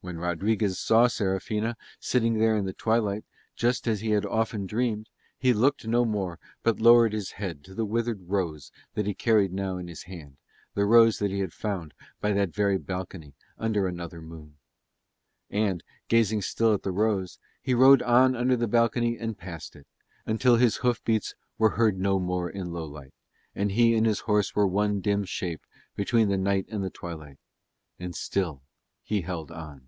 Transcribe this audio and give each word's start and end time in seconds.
When 0.00 0.18
Rodriguez 0.18 0.78
saw 0.78 1.08
Serafina 1.08 1.76
sitting 1.98 2.38
there 2.38 2.56
in 2.56 2.64
the 2.66 2.72
twilight, 2.72 3.24
just 3.56 3.88
as 3.88 4.00
he 4.00 4.10
had 4.10 4.24
often 4.24 4.64
dreamed, 4.64 5.08
he 5.36 5.52
looked 5.52 5.88
no 5.88 6.04
more 6.04 6.38
but 6.62 6.80
lowered 6.80 7.12
his 7.12 7.32
head 7.32 7.64
to 7.64 7.74
the 7.74 7.84
withered 7.84 8.28
rose 8.28 8.70
that 8.94 9.06
he 9.06 9.12
carried 9.12 9.52
now 9.52 9.76
in 9.76 9.88
his 9.88 10.04
hand, 10.04 10.36
the 10.74 10.86
rose 10.86 11.18
that 11.18 11.32
he 11.32 11.40
had 11.40 11.52
found 11.52 11.94
by 12.20 12.32
that 12.32 12.54
very 12.54 12.78
balcony 12.78 13.34
under 13.58 13.86
another 13.88 14.22
moon. 14.22 14.56
And, 15.50 15.82
gazing 16.06 16.42
still 16.42 16.72
at 16.72 16.84
the 16.84 16.92
rose, 16.92 17.40
he 17.60 17.74
rode 17.74 18.00
on 18.00 18.36
under 18.36 18.56
the 18.56 18.68
balcony, 18.68 19.18
and 19.18 19.36
passed 19.36 19.74
it, 19.74 19.86
until 20.24 20.56
his 20.56 20.76
hoof 20.76 21.02
beats 21.04 21.34
were 21.58 21.70
heard 21.70 21.98
no 21.98 22.20
more 22.20 22.48
in 22.48 22.70
Lowlight 22.72 23.12
and 23.52 23.72
he 23.72 23.96
and 23.96 24.06
his 24.06 24.20
horse 24.20 24.54
were 24.54 24.66
one 24.66 25.00
dim 25.00 25.24
shape 25.24 25.66
between 25.96 26.28
the 26.28 26.38
night 26.38 26.66
and 26.70 26.84
the 26.84 26.88
twilight. 26.88 27.40
And 27.98 28.14
still 28.14 28.62
he 29.02 29.22
held 29.22 29.50
on. 29.50 29.86